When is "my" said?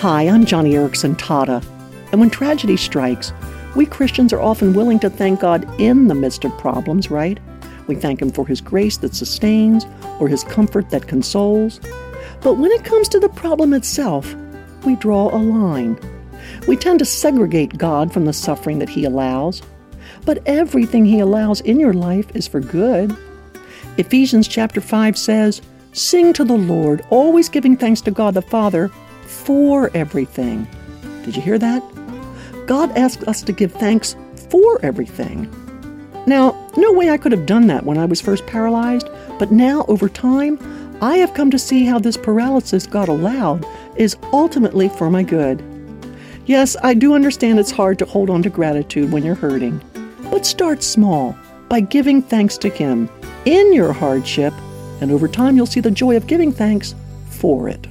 45.10-45.22